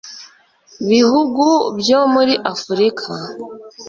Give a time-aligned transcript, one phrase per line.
[0.89, 1.45] bihugu
[1.79, 3.11] byo muri afurika